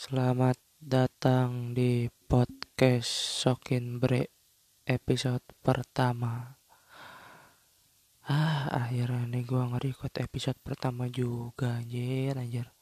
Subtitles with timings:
[0.00, 3.04] Selamat datang di podcast
[3.44, 4.32] Sokin Bre
[4.88, 6.56] episode pertama.
[8.24, 12.72] Ah, akhirnya nih gua nge-record episode pertama juga anjir, anjir.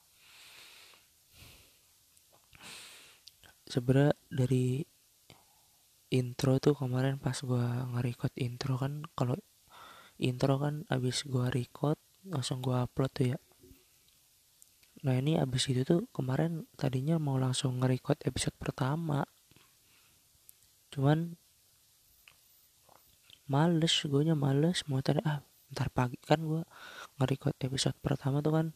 [3.66, 4.86] Sebenernya dari
[6.14, 9.34] intro tuh kemarin pas gua nge-record intro kan kalau
[10.22, 13.38] intro kan abis gua record langsung gua upload tuh ya
[15.06, 19.22] Nah ini abis itu tuh kemarin tadinya mau langsung nge-record episode pertama.
[20.90, 21.38] Cuman
[23.46, 25.38] males gue nya males mau tadi ah
[25.70, 26.66] ntar pagi kan gue
[27.20, 28.66] nge-record episode pertama tuh kan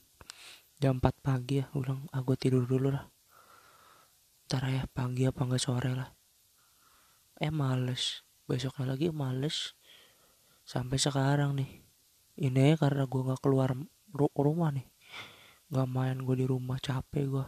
[0.79, 3.03] jam 4 pagi ya ulang ah gue tidur dulu lah.
[4.47, 6.11] Ntar ya pagi apa enggak sore lah.
[7.43, 8.23] Eh males.
[8.47, 9.75] Besoknya lagi males
[10.63, 11.83] sampai sekarang nih.
[12.39, 13.75] Ini karena gue nggak keluar
[14.39, 14.92] rumah nih
[15.73, 17.47] nggak main gue di rumah capek gue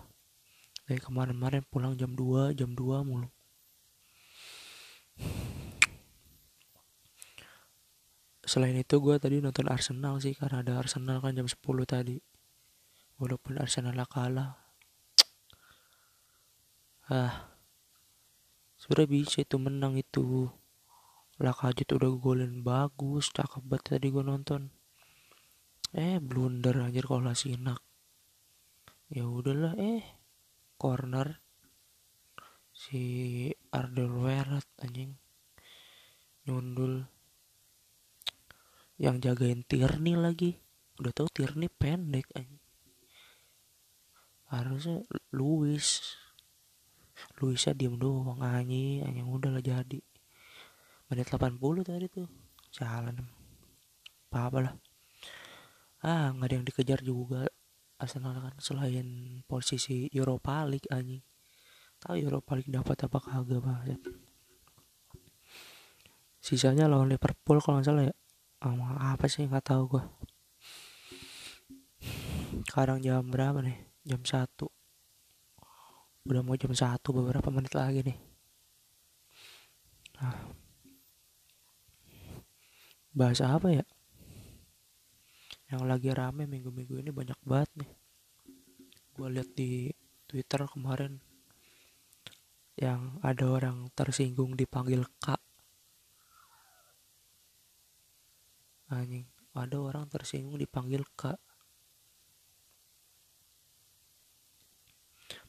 [0.89, 3.29] dari kemarin-kemarin pulang jam 2 jam 2 mulu.
[8.49, 12.17] Selain itu gue tadi nonton Arsenal sih karena ada Arsenal kan jam 10 tadi.
[13.21, 14.57] Walaupun Arsenal kalah.
[17.13, 17.53] Ah.
[18.81, 20.49] Sudah bisa itu menang itu.
[21.37, 24.73] Lakajut udah golin bagus cakep banget tadi gue nonton.
[25.93, 27.85] Eh blunder anjir kalau sinak
[29.13, 30.05] ya udahlah eh
[30.81, 31.41] corner.
[32.75, 33.03] Si
[33.71, 35.17] Arderweireld anjing.
[36.45, 37.07] Nyundul.
[39.01, 40.59] Yang jagain Tierney lagi.
[41.01, 42.63] Udah tahu Tierney pendek anjing.
[44.51, 45.01] Harusnya
[45.33, 46.19] Luis.
[47.39, 49.07] Luisnya diem doang anjing.
[49.07, 50.01] Anjing udah lah jadi.
[51.09, 52.29] Menit 80 tadi tuh.
[52.75, 53.45] Jalan
[54.35, 54.75] apa lah.
[56.03, 57.47] Ah nggak ada yang dikejar juga
[58.01, 61.23] Arsenal kan selain posisi Europa League anjing.
[62.03, 64.01] Tahu Europa League dapat apa kagak banget
[66.45, 68.15] sisanya lawan Liverpool kalau nggak salah ya.
[68.61, 69.49] Sama apa sih?
[69.49, 70.05] Nggak tahu gua.
[72.69, 73.81] Sekarang jam berapa nih?
[74.05, 74.69] Jam satu.
[76.29, 78.19] Udah mau jam satu beberapa menit lagi nih.
[80.21, 80.37] Nah
[83.15, 83.87] bahasa apa ya
[85.75, 87.91] yang lagi rame minggu-minggu ini banyak banget nih.
[89.19, 89.91] Gue lihat di
[90.31, 91.19] Twitter kemarin
[92.75, 95.39] yang ada orang tersinggung dipanggil kak
[98.91, 101.39] anjing ada orang tersinggung dipanggil kak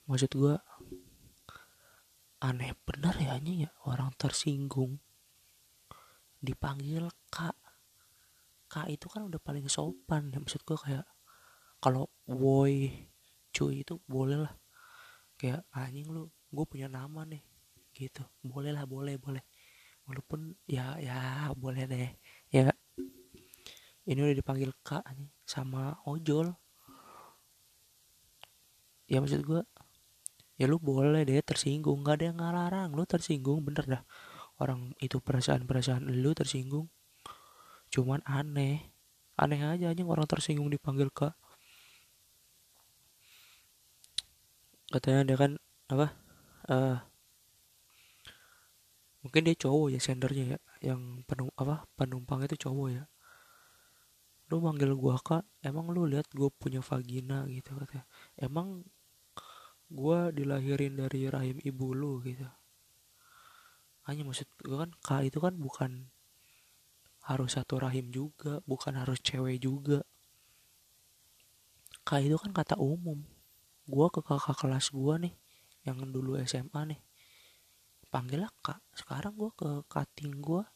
[0.05, 0.53] maksud gue
[2.45, 5.01] aneh bener ya anjing ya orang tersinggung
[6.45, 7.57] dipanggil kak
[8.65, 11.05] kak itu kan udah paling sopan ya maksud gue kayak
[11.85, 12.89] kalau boy
[13.55, 14.53] cuy itu boleh lah.
[15.39, 17.43] Kayak anjing lu gue punya nama nih
[17.95, 18.25] gitu.
[18.43, 19.43] Boleh lah boleh boleh.
[20.09, 22.11] Walaupun ya ya boleh deh.
[22.51, 22.73] Ya
[24.05, 26.51] ini udah dipanggil kak nih sama ojol.
[29.05, 29.61] Ya maksud gue
[30.57, 32.01] ya lu boleh deh tersinggung.
[32.01, 32.89] Gak ada yang ngelarang.
[32.97, 34.03] Lu tersinggung bener dah.
[34.57, 36.87] Orang itu perasaan perasaan lu tersinggung
[37.95, 38.91] cuman aneh.
[39.39, 41.31] Aneh aja aja orang tersinggung dipanggil kak.
[44.91, 45.51] Katanya dia kan
[45.85, 46.07] apa
[46.72, 46.97] uh,
[49.23, 50.59] mungkin dia cowok ya sendernya ya
[50.94, 53.03] yang penum apa penumpang itu cowok ya.
[54.51, 57.47] Lu manggil gua kak emang lu lihat gua punya vagina?
[57.47, 58.05] Gitu katanya.
[58.35, 58.84] Emang
[59.88, 62.19] gua dilahirin dari rahim ibu lu?
[62.23, 62.45] Gitu.
[64.05, 66.14] Hanya maksud gua kan kak itu kan bukan
[67.25, 70.05] harus satu rahim juga bukan harus cewek juga.
[72.05, 73.25] Kak itu kan kata umum
[73.89, 75.33] gua ke kakak kelas gua nih
[75.85, 77.01] yang dulu SMA nih.
[78.13, 78.77] Panggil kak.
[78.93, 80.69] Sekarang gua ke kating gua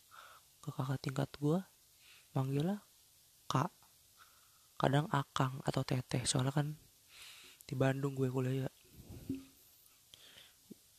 [0.57, 1.69] ke kakak tingkat gua
[2.33, 2.81] panggil
[3.45, 3.69] kak.
[4.79, 6.67] Kadang akang atau teteh soalnya kan
[7.69, 8.66] di Bandung gue kuliah.
[8.66, 8.71] Ya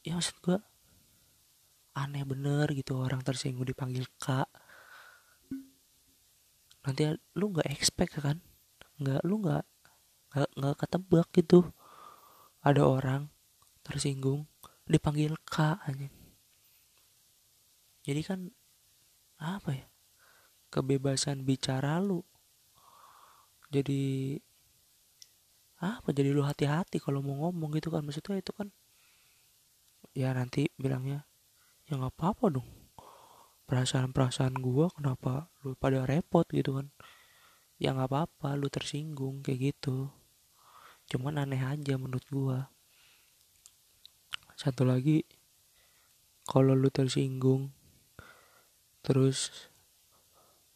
[0.01, 0.59] ya maksud gue
[1.99, 4.49] aneh bener gitu orang tersinggung dipanggil kak
[6.85, 8.41] nanti lu nggak expect kan?
[9.01, 9.65] Nggak lu nggak
[10.57, 11.69] nggak ketebak gitu.
[12.61, 13.33] Ada orang
[13.85, 14.45] tersinggung
[14.85, 16.09] dipanggil kak aja.
[18.05, 18.41] Jadi kan
[19.41, 19.87] apa ya?
[20.71, 22.23] Kebebasan bicara lu.
[23.73, 24.37] Jadi
[25.81, 26.09] apa?
[26.13, 28.05] Jadi lu hati-hati kalau mau ngomong gitu kan.
[28.05, 28.69] Maksudnya itu kan
[30.11, 31.23] ya nanti bilangnya
[31.87, 32.80] ya nggak apa-apa dong
[33.71, 36.91] perasaan-perasaan gua kenapa lu pada repot gitu kan?
[37.79, 40.11] Ya nggak apa-apa lu tersinggung kayak gitu.
[41.07, 42.75] Cuman aneh aja menurut gua.
[44.59, 45.23] Satu lagi
[46.51, 47.71] kalau lu tersinggung
[49.07, 49.71] terus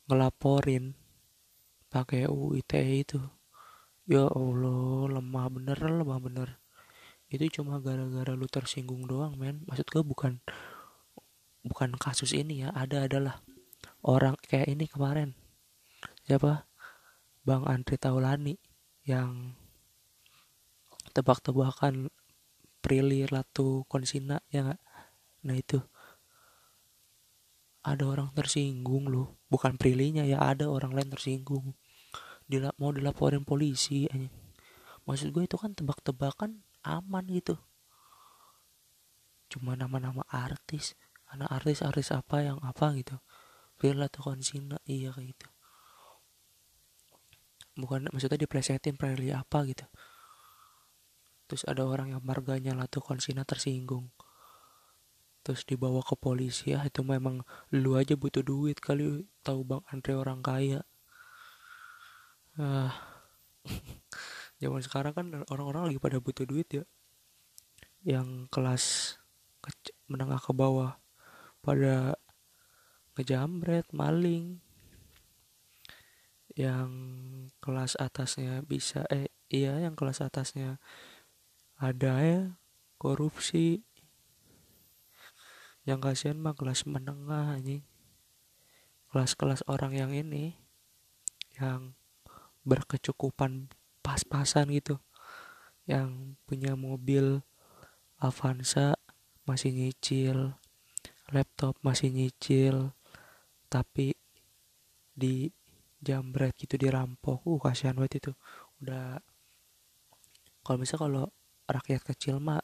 [0.06, 0.94] ngelaporin
[1.91, 3.20] pakai UU ITE itu
[4.06, 6.49] ya Allah lemah bener lemah bener.
[7.26, 9.67] Itu cuma gara-gara lu tersinggung doang men.
[9.67, 10.38] Maksud gue bukan
[11.65, 13.41] bukan kasus ini ya ada adalah
[14.05, 15.33] orang kayak ini kemarin.
[16.29, 16.69] Siapa?
[17.45, 18.57] Bang Andre Taulani
[19.05, 19.57] yang
[21.13, 22.09] tebak-tebakan
[22.81, 24.81] Prilly Latu Konsina ya gak?
[25.45, 25.81] nah itu.
[27.85, 29.37] Ada orang tersinggung loh.
[29.53, 31.77] Bukan Prilinya ya ada orang lain tersinggung.
[32.49, 34.45] Dila mau dilaporin polisi aja
[35.05, 37.61] maksud gue itu kan tebak-tebakan aman gitu.
[39.53, 40.97] Cuma nama-nama artis
[41.35, 43.19] anak artis-artis apa yang apa gitu.
[43.75, 45.47] Prilly Latu Konsina iya kayak gitu.
[47.75, 49.85] Bukan maksudnya diplesetin Prilly apa gitu.
[51.51, 54.15] Terus ada orang yang marganya Latu Konsina tersinggung.
[55.45, 57.45] Terus dibawa ke polisi ya itu memang
[57.75, 60.81] lu aja butuh duit kali tahu bang Andre orang kaya.
[62.57, 62.95] Ah.
[64.63, 66.85] Zaman sekarang kan orang-orang lagi pada butuh duit ya.
[68.07, 68.85] Yang kelas
[70.09, 70.97] menengah ke bawah
[71.65, 72.21] pada
[73.17, 74.61] ngejamret maling
[76.55, 76.93] yang
[77.59, 80.79] kelas atasnya bisa eh iya yang kelas atasnya
[81.81, 82.43] ada ya
[83.05, 83.85] korupsi.
[85.85, 87.85] Yang kasihan mah kelas menengah anjing.
[89.13, 90.57] Kelas-kelas orang yang ini
[91.61, 91.95] yang
[92.67, 93.71] berkecukupan
[94.03, 94.99] pas-pasan gitu
[95.85, 97.45] yang punya mobil
[98.19, 98.97] Avanza
[99.45, 100.57] masih nyicil
[101.32, 102.93] laptop masih nyicil
[103.73, 104.12] tapi
[105.15, 105.49] di
[106.05, 108.32] jambret gitu dirampok uh kasihan banget itu.
[108.82, 109.23] Udah
[110.61, 111.25] kalau misal kalau
[111.65, 112.61] rakyat kecil mah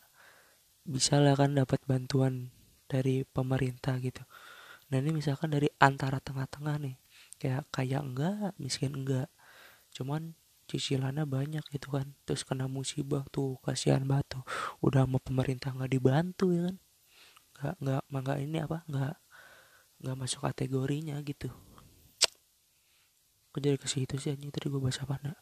[0.85, 2.53] bisa lah kan dapat bantuan
[2.91, 4.27] dari pemerintah gitu.
[4.91, 6.97] Nah ini misalkan dari antara tengah-tengah nih
[7.41, 9.31] kayak kaya enggak miskin enggak
[9.95, 10.37] cuman
[10.71, 13.25] cicilannya banyak gitu kan terus kena musibah.
[13.33, 14.43] Tuh kasihan batu
[14.85, 16.77] udah mau pemerintah nggak dibantu ya kan
[17.61, 19.15] nggak nggak nggak ini apa nggak
[20.01, 21.53] nggak masuk kategorinya gitu.
[23.53, 24.49] Kok jadi ke situ sih anjing?
[24.49, 25.37] Tadi gue bahas apa nak?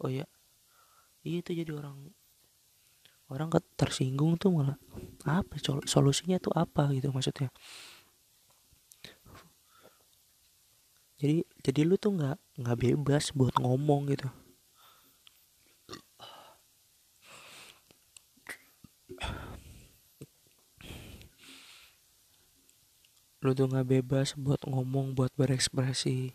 [0.00, 0.24] Oh ya
[1.20, 2.08] iya itu jadi orang
[3.28, 4.80] orang tersinggung tuh malah.
[5.28, 7.52] Apa solusinya tuh apa gitu maksudnya?
[11.20, 14.32] Jadi jadi lu tuh nggak nggak bebas buat ngomong gitu
[23.44, 26.32] lu tuh nggak bebas buat ngomong buat berekspresi.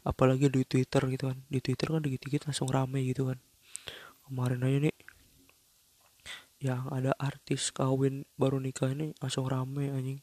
[0.00, 1.38] Apalagi di Twitter gitu kan.
[1.52, 3.38] Di Twitter kan dikit-dikit langsung rame gitu kan.
[4.24, 4.96] Kemarin aja nih
[6.60, 10.20] yang ada artis kawin baru nikah ini langsung rame anjing.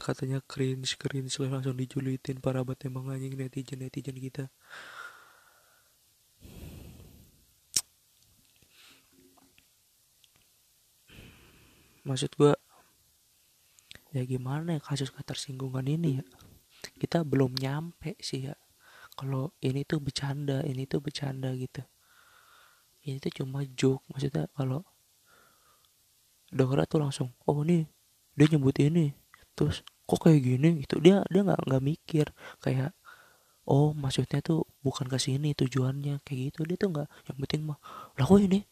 [0.00, 4.48] Katanya cringe cringe langsung dijulitin para bat emang anjing netizen netizen kita.
[12.08, 12.56] Maksud gua
[14.14, 16.24] ya gimana ya kasus ketersinggungan ini ya?
[16.96, 18.56] Kita belum nyampe sih ya.
[19.18, 21.82] Kalau ini tuh bercanda ini tuh bercanda gitu.
[23.02, 24.86] Ini tuh cuma joke maksudnya kalau
[26.48, 27.84] dengar tuh langsung oh nih
[28.38, 29.12] dia nyebut ini.
[29.58, 30.86] Terus kok kayak gini?
[30.86, 31.02] Gitu.
[31.02, 32.26] Dia dia nggak nggak mikir.
[32.62, 32.94] Kayak
[33.68, 36.22] oh maksudnya tuh bukan ke sini tujuannya.
[36.22, 36.60] Kayak gitu.
[36.64, 37.78] Dia tuh nggak yang penting mah
[38.14, 38.62] lah kok ini?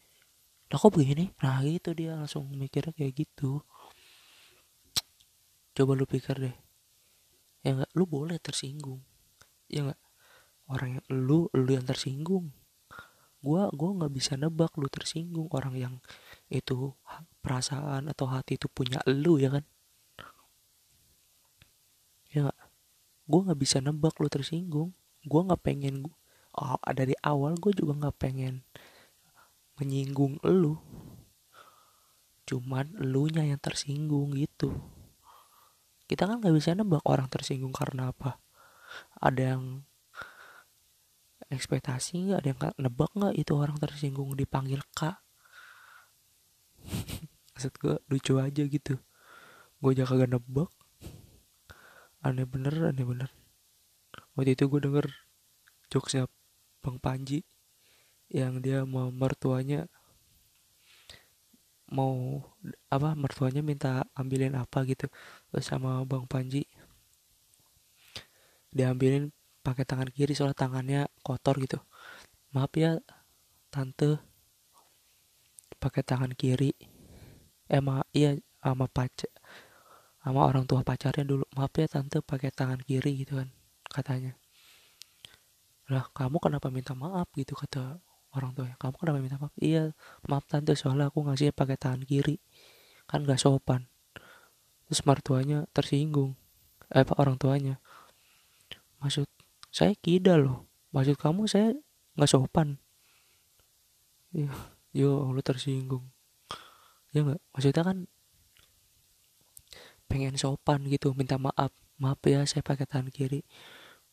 [0.70, 1.34] Lah kok begini?
[1.42, 3.66] Nah gitu dia langsung mikirnya kayak gitu
[5.76, 6.56] coba lu pikir deh.
[7.60, 7.92] Ya nggak?
[7.92, 9.04] Lu boleh tersinggung.
[9.68, 10.00] Ya nggak?
[10.72, 12.56] Orang yang lu lu yang tersinggung.
[13.44, 15.52] Gua gua nggak bisa nebak lu tersinggung.
[15.52, 16.00] Orang yang
[16.48, 16.96] itu
[17.44, 19.64] perasaan atau hati itu punya lu ya kan?
[22.32, 22.58] Ya gak?
[23.26, 24.90] gue nggak bisa nebak lu tersinggung.
[25.26, 26.06] Gue nggak pengen
[26.54, 28.62] oh, dari awal gue juga nggak pengen
[29.76, 30.78] menyinggung lu.
[32.46, 34.95] Cuman lu nya yang tersinggung gitu
[36.06, 38.38] kita kan nggak bisa nebak orang tersinggung karena apa?
[39.18, 39.82] Ada yang
[41.50, 42.38] ekspektasi nggak?
[42.42, 44.34] Ada yang nebak nggak itu orang tersinggung?
[44.38, 45.22] Dipanggil kak
[47.56, 48.94] maksud gue lucu aja gitu.
[49.82, 50.70] Gue aja kagak nebak.
[52.22, 53.30] Aneh bener aneh bener.
[54.36, 55.06] Waktu itu gue denger
[55.88, 56.28] jokesnya
[56.82, 57.42] bang Panji
[58.26, 59.86] yang dia mau mertuanya
[61.86, 62.42] mau
[62.90, 65.06] apa mertuanya minta ambilin apa gitu
[65.50, 66.66] terus sama bang Panji.
[68.74, 69.30] Diambilin
[69.62, 71.78] pakai tangan kiri soalnya tangannya kotor gitu.
[72.54, 72.98] Maaf ya
[73.70, 74.18] tante.
[75.78, 76.74] Pakai tangan kiri.
[77.66, 79.30] Emang iya sama pacar
[80.26, 81.46] sama orang tua pacarnya dulu.
[81.54, 83.48] Maaf ya tante pakai tangan kiri gitu kan
[83.86, 84.34] katanya.
[85.86, 88.02] Lah kamu kenapa minta maaf gitu kata
[88.36, 89.54] orang tua kamu kenapa minta maaf?
[89.56, 89.96] Iya
[90.28, 92.38] maaf tante soalnya aku ngasih pakai tangan kiri
[93.08, 93.88] kan gak sopan.
[94.86, 96.38] Terus mertuanya tersinggung
[96.92, 97.82] eh apa orang tuanya.
[99.02, 99.26] Maksud
[99.74, 100.58] saya kidal loh
[100.94, 101.74] maksud kamu saya
[102.16, 102.78] nggak sopan.
[104.30, 104.52] Ya
[104.94, 106.08] yo lu tersinggung.
[107.10, 107.98] Ya nggak maksudnya kan
[110.06, 111.74] pengen sopan gitu minta maaf.
[111.98, 113.42] Maaf ya saya pakai tangan kiri.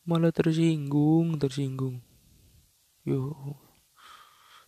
[0.03, 2.01] Malah tersinggung tersinggung.
[3.08, 3.36] Yo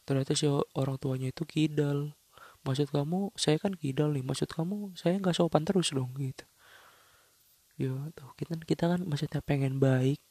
[0.05, 2.13] ternyata si orang tuanya itu kidal.
[2.65, 4.25] Maksud kamu saya kan kidal nih.
[4.25, 6.45] Maksud kamu saya nggak sopan terus dong gitu.
[7.75, 10.21] Yo tuh kita kita kan maksudnya pengen baik.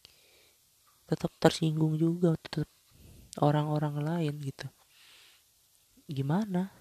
[1.04, 2.70] Tetap tersinggung juga tetap
[3.38, 4.66] orang-orang lain gitu.
[6.08, 6.72] Gimana?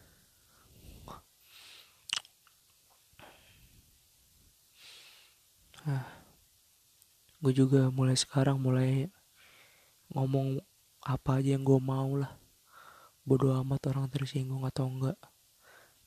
[5.84, 6.08] Nah,
[7.44, 9.12] gue juga mulai sekarang mulai
[10.16, 10.64] ngomong
[11.04, 12.43] apa aja yang gue mau lah.
[13.24, 15.16] Bodo amat orang tersinggung atau enggak.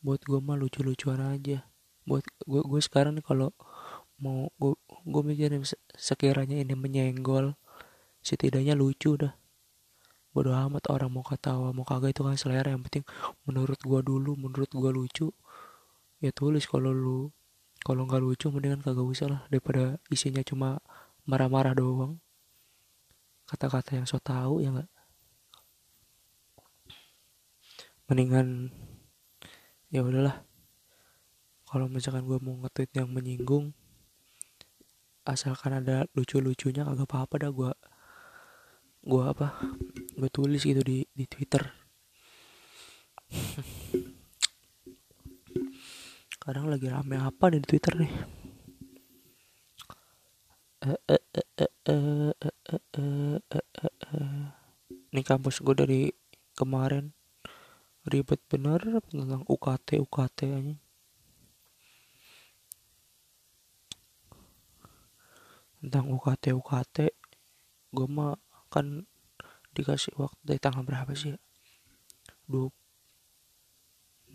[0.04, 1.64] Buat gue mah lucu-lucuan aja.
[2.04, 3.56] Buat gue gue sekarang nih kalau
[4.20, 4.76] mau gue
[5.08, 5.64] gue mikirin
[5.96, 7.56] sekiranya ini menyenggol
[8.20, 9.32] setidaknya lucu dah.
[10.36, 12.68] Bodo amat orang mau ketawa mau kagak itu kan selera.
[12.68, 13.04] Yang penting
[13.48, 15.32] menurut gue dulu menurut gue lucu
[16.20, 16.68] ya tulis.
[16.68, 17.32] Kalau lu
[17.80, 19.40] kalau nggak lucu mendingan kagak usah lah.
[19.48, 20.84] Daripada isinya cuma
[21.24, 22.20] marah-marah doang.
[23.48, 24.95] Kata-kata yang so tau ya nggak
[28.06, 28.70] mendingan
[29.90, 30.46] ya udahlah.
[31.66, 33.74] Kalau misalkan gue mau nge-tweet yang menyinggung
[35.26, 37.74] asalkan ada lucu-lucunya kagak apa-apa dah gue
[39.02, 39.58] gue apa
[40.14, 41.66] gue tulis gitu di di Twitter.
[46.38, 48.12] Sekarang lagi rame apa di Twitter nih?
[55.10, 56.06] Ini kampus gue dari
[56.54, 57.10] kemarin
[58.06, 60.74] ribet bener tentang UKT UKT aja.
[65.82, 66.96] Tentang UKT UKT
[67.94, 68.38] gue mah
[68.70, 69.06] kan
[69.74, 71.34] dikasih waktu dari tanggal berapa sih?
[71.34, 71.38] Ya
[72.46, 72.70] 2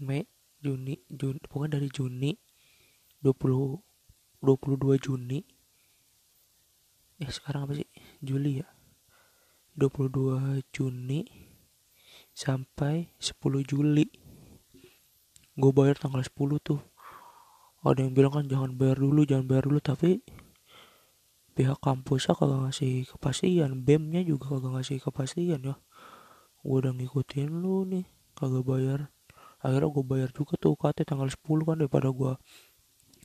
[0.03, 0.27] Mei
[0.59, 2.35] Juni Juni bukan dari Juni
[3.23, 3.79] 20
[4.43, 5.39] 22 Juni.
[7.21, 7.87] Eh sekarang apa sih?
[8.19, 8.67] Juli ya?
[9.77, 11.50] 22 Juni
[12.31, 14.07] sampai 10 Juli.
[15.55, 16.81] Gue bayar tanggal 10 tuh.
[17.81, 20.21] Ada yang bilang kan jangan bayar dulu jangan bayar dulu tapi
[21.57, 25.75] pihak kampusnya kagak ngasih kepastian BEM nya juga kagak ngasih kepastian ya.
[26.61, 28.05] Gue udah ngikutin lu nih
[28.37, 28.99] kagak bayar.
[29.61, 32.33] Akhirnya gue bayar juga tuh UKT tanggal 10 kan daripada gue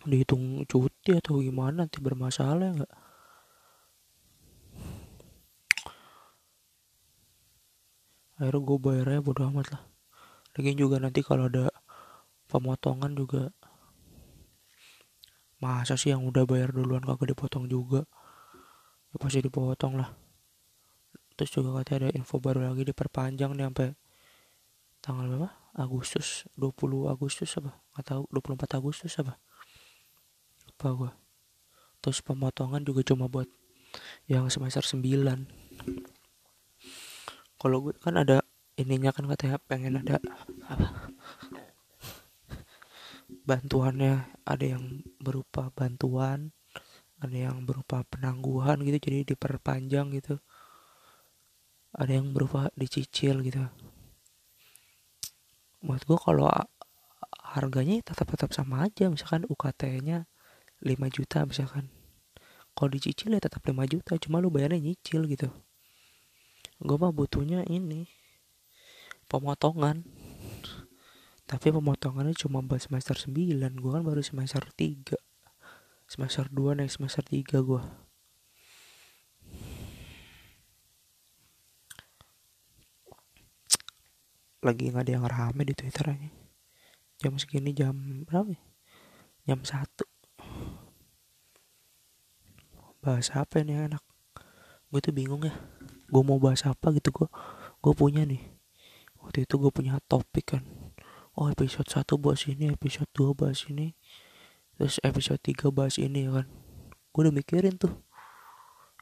[0.07, 2.93] dihitung cuti atau gimana nanti bermasalah ya nggak
[8.37, 9.83] akhirnya gue bayarnya bodo amat lah.
[10.57, 11.69] Lagi juga nanti kalau ada
[12.49, 13.53] pemotongan juga
[15.57, 18.05] masa sih yang udah bayar duluan kagak dipotong juga?
[19.13, 20.13] Ya pasti dipotong lah.
[21.37, 23.89] Terus juga katanya ada info baru lagi diperpanjang nih sampai
[25.05, 25.49] tanggal berapa?
[25.77, 27.77] Agustus 20 Agustus apa?
[27.93, 29.37] Nggak tahu 24 Agustus apa?
[30.73, 31.11] Apa gua.
[32.01, 33.49] Terus pemotongan juga cuma buat
[34.29, 36.16] yang semester 9
[37.67, 38.47] kalau gue kan ada
[38.79, 40.23] ininya kan katanya pengen ada
[40.71, 41.11] apa?
[43.43, 44.39] Bantuannya.
[44.47, 46.55] Ada yang berupa bantuan
[47.19, 50.39] ada yang berupa penangguhan gitu jadi diperpanjang gitu.
[51.91, 53.67] Ada yang berupa dicicil gitu.
[55.83, 56.47] Buat gue kalau
[57.57, 59.11] harganya tetap tetap sama aja.
[59.11, 60.31] Misalkan UKT-nya
[60.87, 61.91] 5 juta misalkan.
[62.79, 65.51] Kalau dicicil ya tetap 5 juta cuma lu bayarnya nyicil gitu
[66.83, 68.11] gue mah butuhnya ini
[69.31, 70.05] pemotongan
[71.47, 75.17] tapi pemotongannya cuma buat semester 9 gue kan baru semester 3
[76.11, 77.83] semester 2 naik semester 3 gue
[84.67, 86.31] lagi nggak ada yang rame di Twitter aja.
[87.23, 87.95] Jam segini jam
[88.27, 88.61] berapa ya?
[89.47, 90.03] Jam satu.
[92.99, 94.03] Bahas apa ini anak?
[94.91, 95.55] Gue tuh bingung ya.
[96.07, 97.29] Gue mau bahas apa gitu gue.
[97.83, 98.43] Gue punya nih.
[99.23, 100.63] Waktu itu gue punya topik kan.
[101.37, 103.93] Oh episode 1 bahas ini, episode 2 bahas ini.
[104.79, 106.47] Terus episode 3 bahas ini ya kan.
[107.13, 107.93] Gue udah mikirin tuh.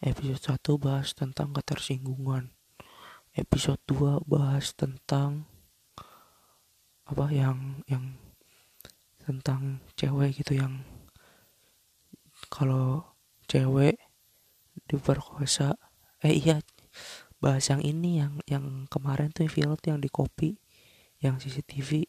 [0.02, 2.50] Episode 1 bahas tentang ketersinggungan.
[3.37, 5.46] Episode 2 bahas tentang
[7.04, 8.16] apa yang yang
[9.20, 10.88] tentang cewek gitu yang
[12.49, 14.00] kalau cewek
[14.88, 15.76] diperkosa
[16.25, 16.61] eh iya
[17.44, 20.56] bahas yang ini yang yang kemarin tuh yang di kopi
[21.20, 22.08] yang CCTV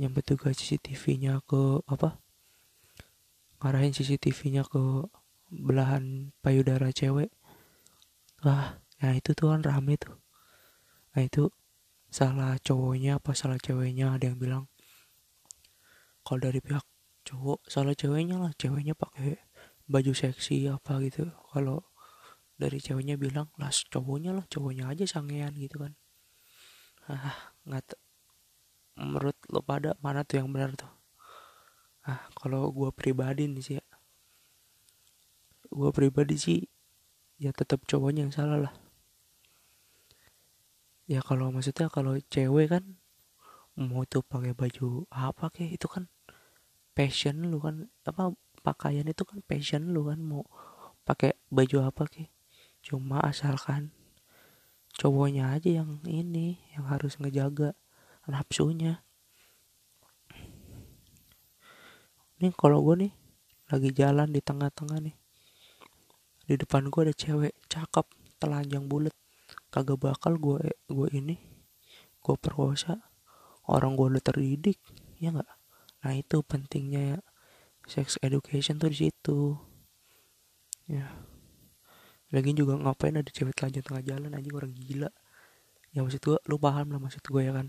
[0.00, 2.20] yang petugas CCTV-nya ke apa?
[3.60, 5.08] Ngarahin CCTV-nya ke
[5.52, 7.28] belahan payudara cewek.
[8.40, 10.16] Wah ya itu tuh kan rame tuh.
[11.12, 11.52] Nah itu
[12.08, 14.64] salah cowoknya apa salah ceweknya ada yang bilang
[16.26, 16.82] kalau dari pihak
[17.22, 19.36] cowok salah ceweknya lah ceweknya pakai
[19.84, 21.28] baju seksi apa gitu.
[21.52, 21.89] Kalau
[22.60, 25.96] dari ceweknya bilang lah cowoknya lah cowoknya aja sangean gitu kan.
[27.08, 27.96] Ah nggak
[29.00, 30.92] menurut lo pada mana tuh yang benar tuh?
[32.04, 33.84] Ah kalau gue pribadi nih sih ya.
[35.72, 36.60] Gue pribadi sih
[37.40, 38.74] ya tetap cowoknya yang salah lah.
[41.08, 43.00] Ya kalau maksudnya kalau cewek kan
[43.80, 46.04] mau tuh pakai baju apa kayak itu kan
[46.92, 50.44] passion lu kan apa pakaian itu kan passion lu kan mau
[51.08, 52.30] pakai baju apa kayak
[52.80, 53.92] cuma asalkan
[54.96, 57.76] cowoknya aja yang ini yang harus ngejaga
[58.28, 59.02] nafsunya.
[62.40, 63.12] Ini kalau gue nih
[63.68, 65.16] lagi jalan di tengah-tengah nih.
[66.48, 68.06] Di depan gue ada cewek cakep
[68.40, 69.14] telanjang bulat.
[69.70, 71.36] Kagak bakal gue gue ini
[72.20, 73.00] gue perkosa.
[73.68, 74.80] Orang gue udah terdidik
[75.20, 75.52] ya nggak?
[76.00, 77.20] Nah itu pentingnya
[77.84, 79.54] sex education tuh di situ.
[80.90, 81.29] Ya
[82.30, 85.10] lagi juga ngapain ada cewek telanjang tengah jalan aja orang gila.
[85.90, 87.66] Ya maksud gue lu paham lah maksud gue ya kan?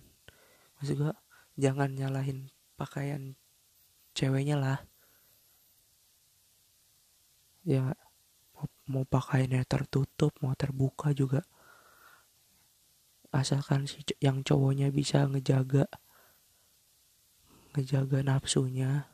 [0.78, 1.14] Maksud gue
[1.58, 3.34] jangan nyalahin pakaian
[4.14, 4.80] ceweknya lah.
[7.66, 7.98] Ya
[8.54, 11.42] mau, mau pakaiannya tertutup mau terbuka juga.
[13.34, 15.90] Asalkan si yang cowoknya bisa ngejaga
[17.72, 19.08] ngejaga nafsunya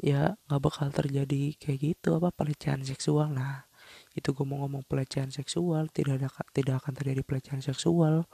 [0.00, 3.68] ya nggak bakal terjadi kayak gitu apa pelecehan seksual nah
[4.10, 8.26] itu gue mau ngomong pelecehan seksual tidak ada tidak akan terjadi pelecehan seksual.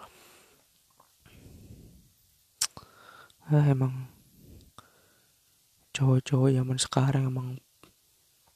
[3.47, 4.11] Ah, emang
[5.95, 7.49] cowok-cowok zaman sekarang emang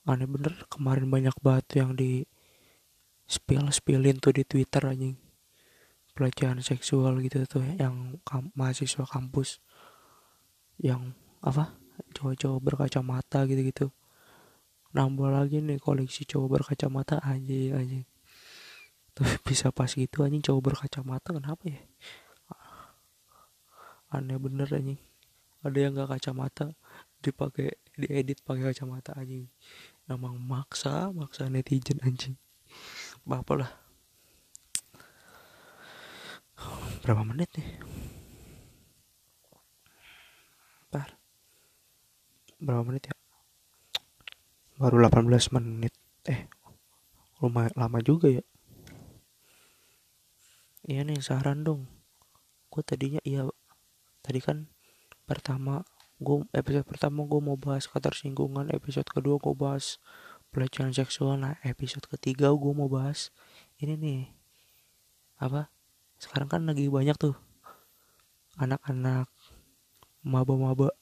[0.09, 0.65] aneh bener.
[0.73, 2.25] Kemarin banyak banget yang di
[3.29, 5.21] spill spillin tuh di twitter anjing.
[6.17, 9.61] Pelecehan seksual gitu tuh yang kam mahasiswa kampus.
[10.81, 11.77] Yang apa?
[12.17, 13.93] Cowok-cowok berkacamata gitu-gitu
[14.91, 18.01] nambah lagi nih koleksi cowok berkacamata aja aja
[19.21, 21.81] tapi bisa pas gitu anjing cowok berkacamata kenapa ya?
[24.11, 24.97] Aneh bener anjing.
[25.61, 26.73] Ada yang gak kacamata
[27.21, 29.47] dipakai diedit pakai kacamata anjing.
[30.09, 32.41] Emang maksa maksa netizen anjing.
[33.29, 33.71] Apa lah?
[37.05, 37.69] Berapa menit nih?
[40.91, 41.21] Bentar.
[42.61, 43.20] berapa menit ya
[44.81, 45.93] baru 18 menit.
[46.25, 46.49] Eh
[47.45, 48.45] lumayan lama juga ya.
[50.89, 51.85] Iya nih saran dong.
[52.73, 53.45] Gue tadinya iya
[54.25, 54.73] tadi kan
[55.29, 55.85] pertama
[56.17, 60.01] gue episode pertama gue mau bahas ketersinggungan episode kedua gue bahas
[60.53, 63.29] pelecehan seksual nah episode ketiga gue mau bahas
[63.85, 64.23] ini nih.
[65.37, 65.69] Apa?
[66.17, 67.37] Sekarang kan lagi banyak tuh
[68.57, 69.29] anak-anak
[70.25, 70.93] maba-maba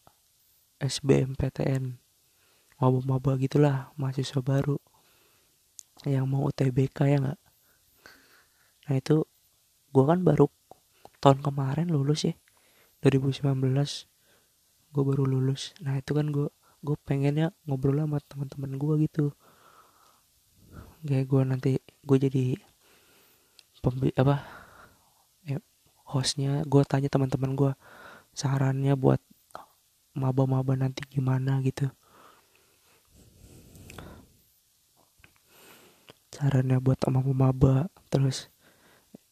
[0.82, 2.07] SBMPTN
[2.78, 4.78] maba-maba gitulah mahasiswa baru
[6.06, 7.40] yang mau UTBK ya nggak?
[8.86, 9.26] Nah itu
[9.90, 10.46] gue kan baru
[11.18, 12.34] tahun kemarin lulus ya
[13.02, 13.42] 2019
[14.94, 15.74] gue baru lulus.
[15.82, 16.48] Nah itu kan gue
[16.86, 19.26] gue pengennya ngobrol sama teman-teman gue gitu.
[21.02, 22.44] Kayak gue nanti gue jadi
[23.82, 24.46] pembi apa
[25.42, 25.58] ya,
[26.06, 26.62] hostnya.
[26.62, 27.72] Gue tanya teman-teman gue
[28.38, 29.18] sarannya buat
[30.14, 31.90] maba-maba nanti gimana gitu
[36.38, 38.46] sarannya buat sama maba terus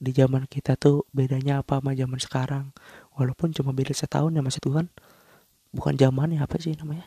[0.02, 2.64] di zaman kita tuh bedanya apa sama zaman sekarang?
[3.14, 4.90] Walaupun cuma beda setahun ya maksud kan
[5.70, 7.06] bukan zaman ya apa sih namanya?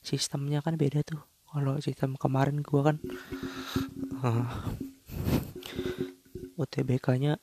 [0.00, 1.20] Sistemnya kan beda tuh.
[1.52, 2.96] Kalau sistem kemarin gua kan
[4.24, 4.48] uh,
[6.56, 7.36] UTBK-nya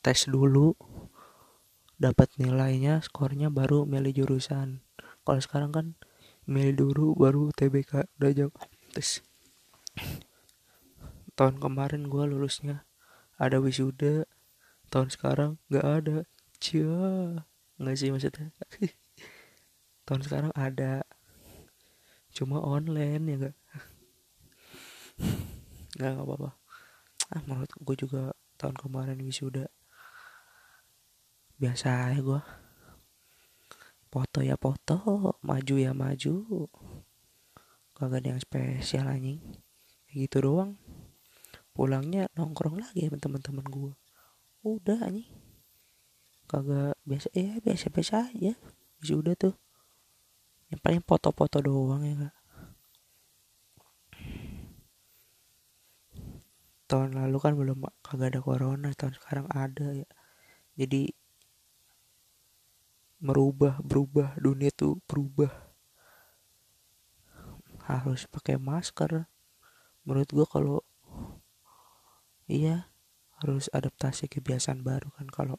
[0.00, 0.72] tes dulu
[2.00, 4.80] dapat nilainya skornya baru milih jurusan.
[5.22, 5.86] Kalau sekarang kan
[6.48, 8.56] milih dulu baru UTBK udah jauh.
[8.96, 9.20] Tes
[11.36, 12.88] tahun kemarin gua lulusnya.
[13.36, 14.24] Ada wisuda.
[14.88, 16.18] Tahun sekarang nggak ada.
[16.56, 17.44] Cia
[17.76, 18.48] nggak sih maksudnya?
[20.08, 21.04] Tahun sekarang ada.
[22.32, 23.56] Cuma online ya nggak?
[25.96, 26.50] Nggak nggak apa-apa.
[27.32, 28.22] Ah menurut gue juga
[28.60, 29.64] tahun kemarin wisuda.
[31.56, 32.40] Biasa ya gue
[34.12, 34.96] foto ya foto
[35.40, 36.68] maju ya maju.
[37.96, 39.40] Kagak ada yang spesial anjing.
[40.12, 40.76] Gitu doang
[41.76, 43.92] pulangnya nongkrong lagi sama teman-teman gue
[44.64, 45.28] udah anjing.
[46.48, 48.56] Kagak biasa ya biasa biasa aja
[49.12, 49.54] udah tuh.
[50.72, 52.34] Yang paling foto-foto doang ya kak.
[56.86, 58.88] Tahun lalu kan belum kagak ada corona.
[58.96, 60.08] Tahun sekarang ada ya.
[60.80, 61.12] Jadi
[63.20, 64.34] merubah berubah.
[64.40, 65.52] Dunia tuh berubah.
[67.86, 69.30] Harus pakai masker.
[70.02, 70.82] Menurut gua kalau
[72.46, 72.90] iya
[73.42, 75.58] harus adaptasi kebiasaan baru kan kalau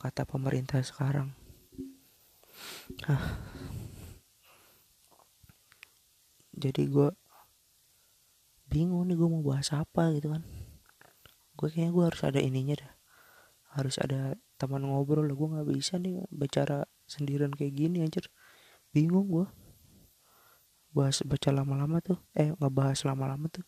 [0.00, 1.36] kata pemerintah sekarang.
[3.04, 3.36] Ah.
[6.60, 7.08] jadi gue
[8.68, 10.44] bingung nih gue mau bahas apa gitu kan.
[11.56, 12.92] Gue kayaknya gue harus ada ininya dah.
[13.80, 18.28] Harus ada teman ngobrol lah gue nggak bisa nih bicara sendirian kayak gini anjir.
[18.92, 19.46] Bingung gue
[20.90, 23.62] bahas baca lama-lama tuh eh nggak bahas lama-lama tuh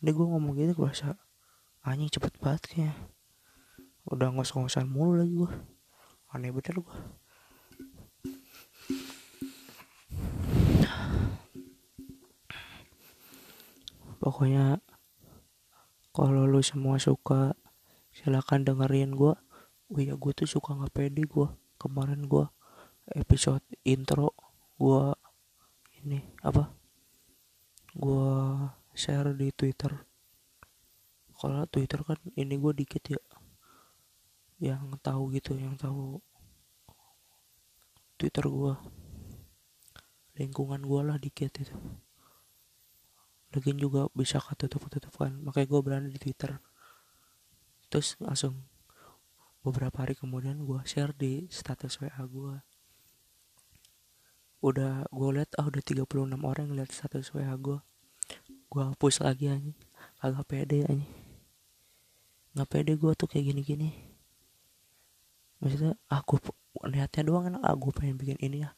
[0.00, 1.20] ini gue ngomong gitu bahasa
[1.84, 2.96] anjing cepet banget kayak
[4.08, 5.52] udah ngos-ngosan mulu lagi gue
[6.32, 6.98] aneh bener gue
[14.20, 14.80] pokoknya
[16.12, 17.56] kalau lu semua suka
[18.12, 19.32] silakan dengerin gue
[19.90, 21.48] oh iya gue tuh suka nggak pede gue
[21.80, 22.44] kemarin gue
[23.16, 24.36] episode intro
[24.80, 25.12] gue
[26.00, 26.72] ini apa?
[27.92, 28.32] Gue
[29.00, 29.96] share di twitter.
[31.32, 33.20] Kalau twitter kan ini gue dikit ya
[34.60, 36.20] yang tahu gitu yang tahu
[38.20, 38.76] twitter gue
[40.36, 41.72] lingkungan gue lah dikit itu.
[43.56, 46.60] Lagi juga bisa ketutup tutup kan makanya gue berani di twitter.
[47.88, 48.68] Terus langsung
[49.64, 52.54] beberapa hari kemudian gue share di status wa gue
[54.60, 56.04] udah gue liat ah udah 36
[56.36, 57.80] orang yang lihat status wa gue
[58.70, 59.72] gue hapus lagi aja
[60.22, 61.20] agak pede aja
[62.54, 63.94] nggak pede gue tuh kayak gini-gini.
[65.62, 66.40] Maksudnya aku
[66.90, 68.74] niatnya doang kan aku pengen bikin ini ya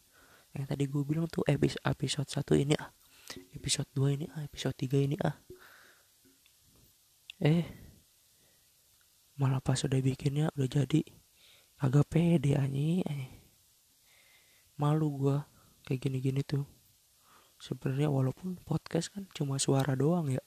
[0.52, 2.92] yang tadi gue bilang tuh episode episode satu ini ah.
[3.57, 4.44] Episode 2 ini ah.
[4.44, 5.37] Episode 3 ini ah.
[7.40, 7.64] Eh
[9.40, 11.00] malah pas udah bikinnya udah jadi.
[11.81, 13.02] Agak pede anjing.
[14.76, 15.48] Malu gua
[15.83, 16.62] kayak gini-gini tuh
[17.62, 20.42] sebenarnya walaupun podcast kan cuma suara doang ya.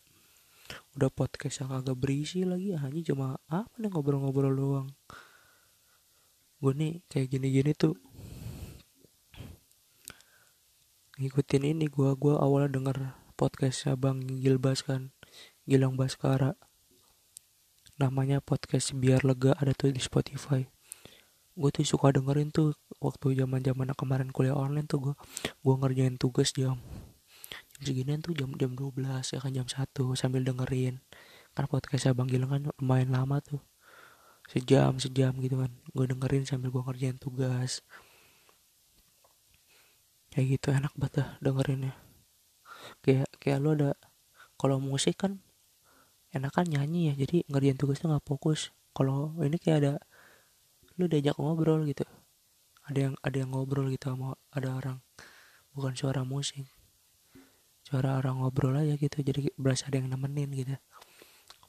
[1.00, 4.88] Udah podcast yang agak berisi lagi hanya cuma apa nih ngobrol-ngobrol doang.
[6.60, 7.96] Gue nih kayak gini-gini tuh.
[11.16, 15.16] Ngikutin ini gue gua awalnya denger podcastnya bang Gilbas kan
[15.64, 16.60] Gilang Baskara.
[17.96, 20.68] Namanya podcast biar lega ada tuh di Spotify.
[21.56, 25.16] Gue tuh suka dengerin tuh waktu zaman zaman kemarin kuliah online tuh gue
[25.64, 26.82] gue ngerjain tugas jam
[27.86, 31.00] seginian tuh jam jam 12 ya kan jam satu sambil dengerin.
[31.56, 33.64] Kan podcast Bang Gilang kan lumayan lama tuh.
[34.52, 35.72] Sejam sejam gitu kan.
[35.96, 37.80] Gue dengerin sambil gue ngerjain tugas.
[40.36, 41.96] Kayak gitu enak banget dah dengerinnya.
[43.00, 43.96] Kayak kayak lo ada
[44.60, 45.40] kalau musik kan
[46.36, 47.24] enakan nyanyi ya.
[47.24, 48.76] Jadi ngerjain tugasnya nggak fokus.
[48.92, 49.94] Kalau ini kayak ada
[51.00, 52.04] lu diajak ngobrol gitu.
[52.84, 54.98] Ada yang ada yang ngobrol gitu sama ada orang.
[55.72, 56.75] Bukan suara musik
[57.86, 59.22] suara orang ngobrol aja gitu.
[59.22, 60.76] Jadi berasa ada yang nemenin gitu.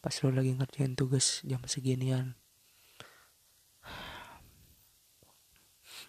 [0.01, 2.33] Pas lo lagi ngerjain tugas jam seginian.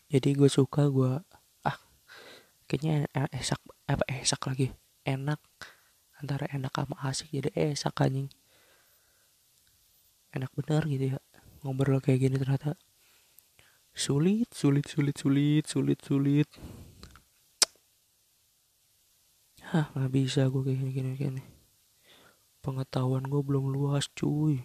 [0.07, 1.19] Jadi gue suka gue
[1.67, 1.77] ah
[2.71, 3.59] kayaknya esak
[3.91, 4.71] apa esak lagi.
[5.03, 5.43] Enak
[6.23, 7.27] antara enak sama asik.
[7.27, 8.31] Jadi esak anjing.
[10.31, 11.19] Enak bener gitu ya
[11.67, 12.79] ngobrol kayak gini ternyata.
[13.91, 16.49] Sulit sulit sulit sulit sulit sulit
[19.67, 21.43] Hah nggak bisa gue kayak gini gini gini.
[22.63, 24.63] Pengetahuan gue belum luas cuy.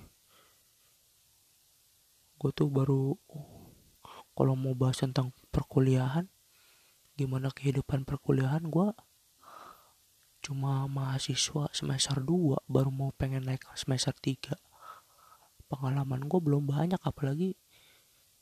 [2.39, 3.19] Gue tuh baru
[4.39, 6.31] kalau mau bahas tentang perkuliahan
[7.13, 8.95] gimana kehidupan perkuliahan gue
[10.43, 14.57] cuma mahasiswa semester 2 baru mau pengen naik semester 3
[15.69, 17.55] pengalaman gue belum banyak apalagi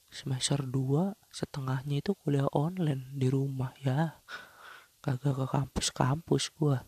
[0.08, 4.22] semester 2 setengahnya itu kuliah online di rumah ya
[5.00, 6.84] kagak ke kampus-kampus gua.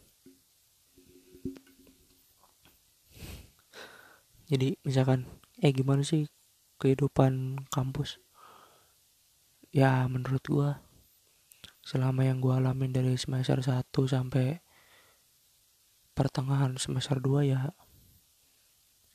[4.52, 5.24] Jadi misalkan
[5.64, 6.28] eh gimana sih
[6.76, 8.20] kehidupan kampus?
[9.72, 10.84] Ya menurut gua
[11.80, 14.60] selama yang gua alamin dari semester 1 sampai
[16.12, 17.72] pertengahan semester 2 ya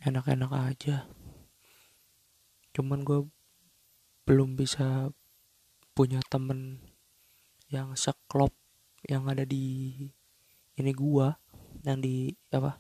[0.01, 1.05] enak-enak aja.
[2.73, 3.29] Cuman gue
[4.25, 5.13] belum bisa
[5.93, 6.81] punya temen
[7.69, 8.56] yang seklop
[9.07, 9.95] yang ada di
[10.77, 11.33] ini gua
[11.81, 12.77] yang di apa?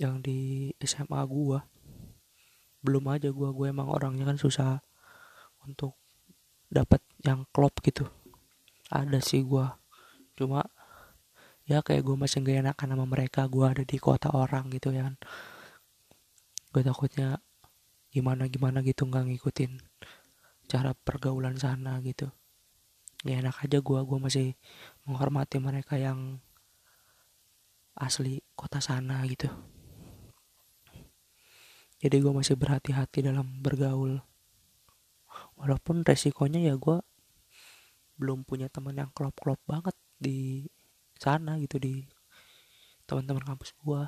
[0.00, 0.38] Yang di
[0.82, 1.62] SMA gua.
[2.80, 4.80] Belum aja gua gue emang orangnya kan susah
[5.66, 5.98] untuk
[6.72, 8.08] dapat yang klop gitu.
[8.88, 9.76] Ada sih gua.
[10.38, 10.64] Cuma
[11.68, 13.44] ya kayak gue masih gak enakan sama mereka.
[13.50, 15.20] Gue ada di kota orang gitu ya kan.
[16.72, 17.42] Gue takutnya
[18.08, 19.76] gimana gimana gitu nggak ngikutin
[20.64, 22.32] cara pergaulan sana gitu
[23.26, 24.48] ya enak aja gue gue masih
[25.02, 26.38] menghormati mereka yang
[27.98, 29.50] asli kota sana gitu.
[31.98, 34.22] Jadi gue masih berhati-hati dalam bergaul.
[35.58, 37.02] Walaupun resikonya ya gue
[38.18, 40.66] belum punya teman yang klop-klop banget di
[41.18, 42.06] sana gitu di
[43.06, 44.02] teman-teman kampus gue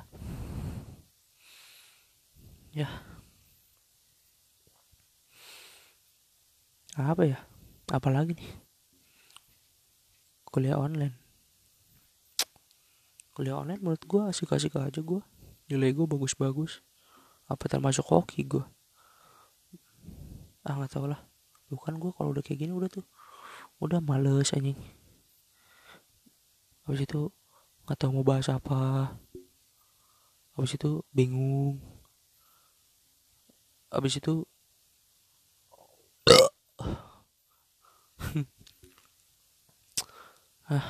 [2.71, 2.87] ya.
[6.95, 7.39] Apa ya?
[7.91, 8.60] Apalagi nih
[10.51, 11.15] kuliah online.
[13.31, 15.23] Kuliah online menurut gue asik-asik aja gue
[15.71, 16.83] nilai gue bagus-bagus.
[17.47, 18.65] Apa termasuk hoki gue
[20.61, 21.17] ah nggak tau lah
[21.73, 23.01] bukan gue kalau udah kayak gini udah tuh
[23.81, 24.77] udah males anjing.
[26.85, 27.33] Habis itu
[27.87, 29.15] nggak tahu mau bahas apa.
[30.53, 31.81] Habis itu bingung.
[33.89, 34.45] Habis itu
[40.71, 40.87] ah.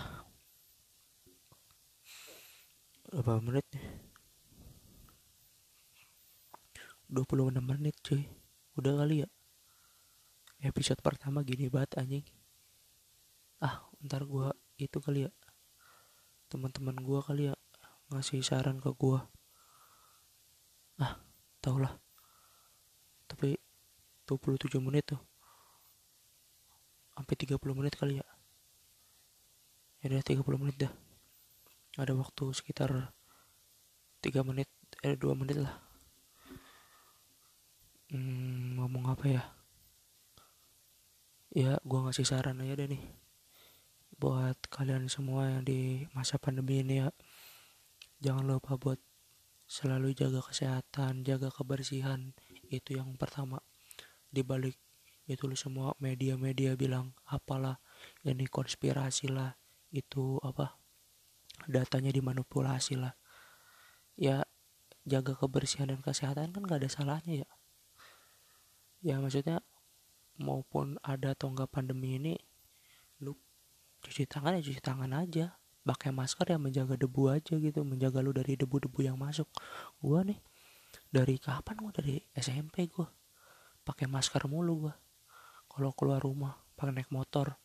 [3.10, 3.86] Berapa menit nih?
[7.10, 8.24] 26 menit cuy.
[8.78, 9.30] Udah kali ya?
[10.62, 12.24] Episode pertama gini banget anjing.
[13.58, 15.32] Ah ntar gua itu kali ya.
[16.48, 17.56] Teman-teman gua kali ya
[18.14, 19.28] ngasih saran ke gua.
[21.02, 21.18] Ah
[21.60, 21.98] tau lah
[23.26, 23.58] tapi
[24.30, 25.22] 27 menit tuh.
[27.18, 28.31] Sampai 30 menit kali ya
[30.02, 30.94] ya udah 30 menit dah.
[32.02, 33.14] Ada waktu sekitar
[34.26, 34.66] 3 menit
[35.06, 35.78] eh 2 menit lah.
[38.10, 39.44] Hmm, ngomong apa ya?
[41.54, 43.04] Ya gua ngasih saran aja deh nih.
[44.18, 47.10] Buat kalian semua yang di masa pandemi ini ya
[48.26, 48.98] jangan lupa buat
[49.70, 52.34] selalu jaga kesehatan jaga kebersihan.
[52.74, 53.62] Itu yang pertama.
[54.34, 54.82] Dibalik
[55.30, 57.78] itu semua media-media bilang apalah
[58.26, 59.61] ini konspirasi lah
[59.92, 60.80] itu apa
[61.68, 63.14] datanya dimanipulasi lah.
[64.16, 64.48] Ya
[65.04, 67.50] jaga kebersihan dan kesehatan kan gak ada salahnya ya.
[69.02, 69.66] Ya maksudnya
[70.38, 72.38] maupun ada atau enggak pandemi ini
[73.22, 73.38] lu
[74.02, 75.58] cuci tangan ya cuci tangan aja.
[75.82, 79.50] Pakai masker ya menjaga debu aja gitu menjaga lu dari debu-debu yang masuk.
[79.98, 80.38] Gua nih
[81.10, 81.92] dari kapan gua?
[81.94, 83.10] Dari SMP gua.
[83.82, 84.94] Pakai masker mulu gua.
[85.66, 87.58] Kalau keluar rumah pakai naik motor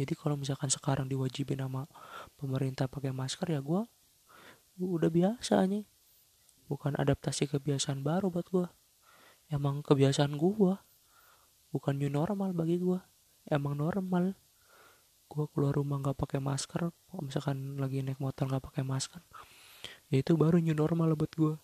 [0.00, 1.84] jadi kalau misalkan sekarang diwajibin sama
[2.40, 3.84] pemerintah pakai masker ya gua
[4.80, 5.84] udah biasa nih
[6.72, 8.72] bukan adaptasi kebiasaan baru buat gua.
[9.50, 10.80] Emang kebiasaan gua.
[11.74, 13.02] Bukan new normal bagi gua.
[13.44, 14.38] Emang normal.
[15.26, 19.22] Gua keluar rumah nggak pakai masker misalkan lagi naik motor nggak pakai masker
[20.10, 21.54] ya itu baru new normal buat gua.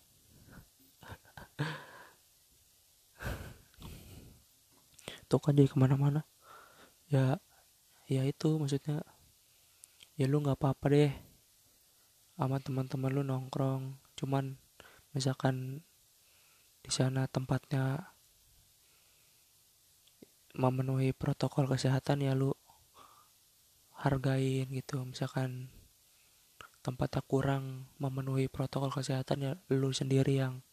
[5.27, 6.23] Tuh kan jadi ke mana-mana.
[7.11, 7.39] Ya
[8.07, 9.03] ya itu maksudnya
[10.15, 11.11] ya lu nggak apa-apa deh
[12.37, 13.97] sama teman-teman lu nongkrong.
[14.15, 14.55] Cuman
[15.11, 15.83] misalkan
[16.85, 18.13] di sana tempatnya
[20.57, 22.53] memenuhi protokol kesehatan ya lu
[23.97, 25.03] hargain gitu.
[25.03, 25.73] Misalkan
[26.85, 30.63] tempatnya kurang memenuhi protokol kesehatan ya lu sendiri yang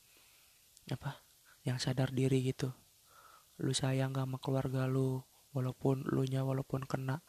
[0.93, 1.25] apa
[1.65, 2.71] yang sadar diri gitu.
[3.57, 7.23] Lu sayang gak sama keluarga lu walaupun lu nya walaupun kena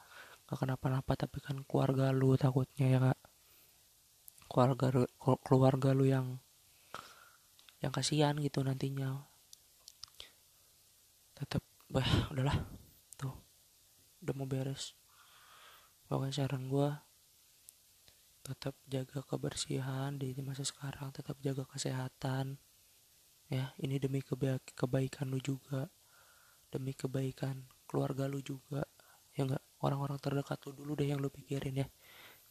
[0.45, 3.19] gak kenapa-napa tapi kan keluarga lu takutnya ya kak.
[4.45, 5.05] Keluarga
[5.41, 6.37] keluarga lu yang
[7.81, 9.25] yang kasihan gitu nantinya.
[11.37, 12.57] Tetap bah udahlah.
[13.17, 13.33] Tuh
[14.21, 14.97] udah mau beres.
[16.05, 16.89] Pokoknya saran gue
[18.45, 22.61] tetap jaga kebersihan di masa sekarang tetap jaga kesehatan.
[23.49, 25.89] Ya ini demi keba kebaikan lu juga.
[26.69, 28.83] Demi kebaikan keluarga lu juga
[29.35, 31.87] ya enggak orang-orang terdekat lu dulu deh yang lu pikirin ya.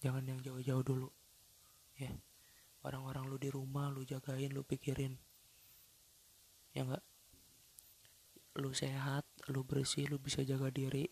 [0.02, 1.08] Jangan yang jauh-jauh dulu
[1.98, 2.10] ya.
[2.84, 5.16] Orang-orang lu di rumah lu jagain lu pikirin
[6.74, 7.04] ya enggak
[8.54, 11.10] lu sehat lu bersih lu bisa jaga diri.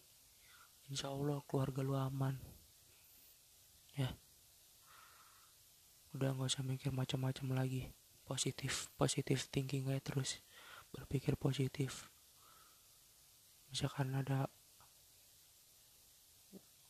[0.87, 2.38] Insya Allah keluarga lu aman
[3.98, 4.14] ya.
[6.12, 7.82] Udah nggak usah mikir macam-macam lagi.
[8.22, 10.44] Positif positif thinking aja terus.
[10.92, 12.12] Berpikir positif
[13.72, 14.52] misalkan ada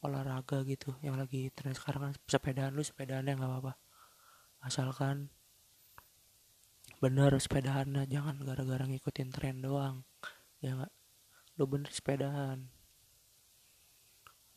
[0.03, 3.79] olahraga gitu yang lagi tren sekarang kan sepedaan lu sepedaan ya nggak apa-apa.
[4.67, 5.31] Asalkan
[6.99, 10.03] bener sepedaan jangan gara-gara ngikutin tren doang
[10.59, 10.93] ya nggak?
[11.63, 12.67] Lu bener sepedaan.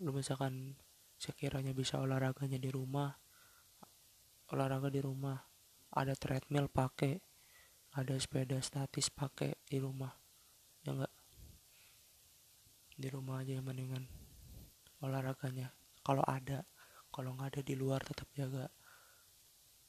[0.02, 0.82] Lu misalkan
[1.22, 3.14] sekiranya bisa olahraganya di rumah
[4.50, 5.38] olahraga di rumah
[5.94, 7.18] ada treadmill pakai
[7.96, 10.25] ada sepeda statis pakai di rumah
[13.06, 14.10] di rumah aja yang mendingan
[15.06, 15.70] olahraganya.
[16.02, 16.66] Kalau ada
[17.14, 18.66] kalau nggak ada di luar tetap jaga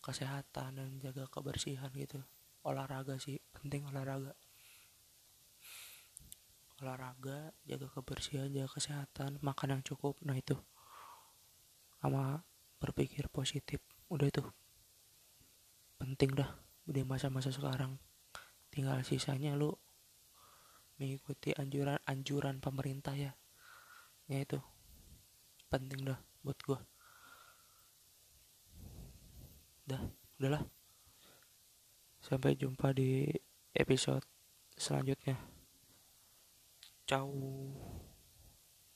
[0.04, 2.20] kesehatan dan jaga kebersihan gitu.
[2.60, 4.36] Olahraga sih penting olahraga.
[6.84, 10.20] Olahraga jaga kebersihan jaga kesehatan makan yang cukup.
[10.20, 10.60] Nah itu.
[12.04, 12.44] Sama
[12.76, 13.80] berpikir positif.
[14.12, 14.44] Udah itu.
[15.96, 16.52] Penting dah
[16.84, 17.96] udah masa-masa sekarang.
[18.68, 19.72] Tinggal sisanya lu
[20.96, 23.32] mengikuti anjuran-anjuran pemerintah ya.
[24.26, 24.58] Ya itu
[25.70, 26.78] penting dah buat gue
[29.86, 30.02] dah
[30.42, 30.66] udahlah.
[32.18, 33.30] Sampai jumpa di
[33.70, 34.26] episode
[34.74, 35.38] selanjutnya.
[37.06, 37.30] Ciao